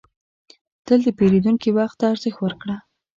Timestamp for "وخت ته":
1.77-2.05